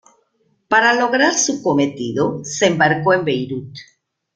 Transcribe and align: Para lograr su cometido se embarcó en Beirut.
Para 0.67 0.95
lograr 0.95 1.31
su 1.35 1.61
cometido 1.61 2.41
se 2.43 2.65
embarcó 2.65 3.13
en 3.13 3.23
Beirut. 3.23 3.75